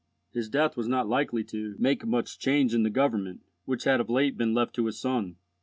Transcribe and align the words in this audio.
His 0.31 0.49
death 0.49 0.75
was 0.75 0.87
not 0.87 1.07
likely 1.07 1.43
to 1.43 1.75
make 1.77 2.03
much 2.07 2.39
change 2.39 2.73
in 2.73 2.81
the 2.81 2.89
government, 2.89 3.43
which 3.65 3.83
had 3.83 3.99
of 4.01 4.09
late 4.09 4.35
been 4.35 4.55
left 4.55 4.73
to 4.77 4.87
his 4.87 4.99
son. 4.99 5.35